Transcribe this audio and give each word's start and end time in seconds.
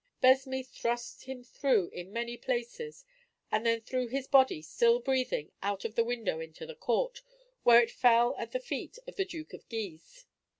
Besme 0.19 0.65
thrust 0.67 1.25
him 1.25 1.43
through 1.43 1.89
in 1.93 2.11
many 2.11 2.35
places, 2.35 3.05
and 3.51 3.63
then 3.63 3.81
threw 3.81 4.07
his 4.07 4.25
body, 4.27 4.63
still 4.63 4.97
breathing, 4.99 5.51
out 5.61 5.85
of 5.85 5.93
the 5.93 6.03
window 6.03 6.39
into 6.39 6.65
the 6.65 6.73
court, 6.73 7.21
where 7.61 7.79
it 7.83 7.91
fell 7.91 8.35
at 8.39 8.51
the 8.51 8.59
feet 8.59 8.97
of 9.05 9.15
the 9.15 9.25
Duke 9.25 9.53
of 9.53 9.69
Guise. 9.69 10.25